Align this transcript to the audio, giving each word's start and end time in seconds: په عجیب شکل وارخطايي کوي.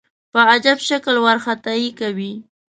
په 0.31 0.39
عجیب 0.51 0.79
شکل 0.89 1.15
وارخطايي 1.25 1.89
کوي. 1.99 2.33